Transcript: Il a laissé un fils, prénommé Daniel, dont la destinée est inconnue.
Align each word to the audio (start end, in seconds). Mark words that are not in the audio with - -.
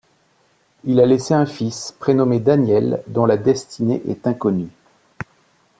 Il 0.83 0.99
a 0.99 1.05
laissé 1.05 1.35
un 1.35 1.45
fils, 1.45 1.95
prénommé 1.99 2.39
Daniel, 2.39 3.03
dont 3.05 3.27
la 3.27 3.37
destinée 3.37 4.01
est 4.09 4.25
inconnue. 4.25 4.71